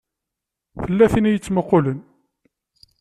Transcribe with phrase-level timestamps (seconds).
[0.81, 1.99] Tella tin i yettmuqqulen.